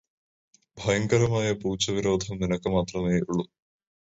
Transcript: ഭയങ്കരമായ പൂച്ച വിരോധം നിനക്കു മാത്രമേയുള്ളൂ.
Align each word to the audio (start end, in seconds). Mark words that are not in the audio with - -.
ഭയങ്കരമായ 0.77 1.53
പൂച്ച 1.53 1.91
വിരോധം 1.91 2.37
നിനക്കു 2.37 2.69
മാത്രമേയുള്ളൂ. 2.69 3.45